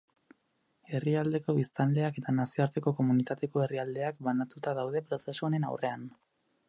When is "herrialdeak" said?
3.67-4.19